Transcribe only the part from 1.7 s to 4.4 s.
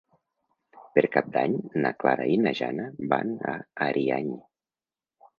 na Clara i na Jana van a Ariany.